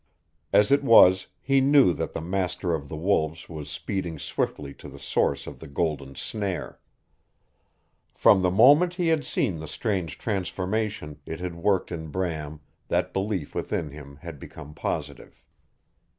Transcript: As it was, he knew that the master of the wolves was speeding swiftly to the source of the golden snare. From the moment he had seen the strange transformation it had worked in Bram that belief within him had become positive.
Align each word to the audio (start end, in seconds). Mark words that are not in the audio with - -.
As 0.51 0.71
it 0.71 0.83
was, 0.83 1.27
he 1.43 1.61
knew 1.61 1.93
that 1.93 2.13
the 2.13 2.21
master 2.21 2.73
of 2.73 2.89
the 2.89 2.97
wolves 2.97 3.47
was 3.47 3.69
speeding 3.69 4.17
swiftly 4.17 4.73
to 4.73 4.89
the 4.89 4.97
source 4.97 5.45
of 5.45 5.59
the 5.59 5.67
golden 5.67 6.15
snare. 6.15 6.79
From 8.15 8.41
the 8.41 8.49
moment 8.49 8.95
he 8.95 9.09
had 9.09 9.23
seen 9.23 9.59
the 9.59 9.67
strange 9.67 10.17
transformation 10.17 11.19
it 11.27 11.39
had 11.39 11.53
worked 11.53 11.91
in 11.91 12.07
Bram 12.07 12.61
that 12.87 13.13
belief 13.13 13.53
within 13.53 13.91
him 13.91 14.15
had 14.23 14.39
become 14.39 14.73
positive. 14.73 15.43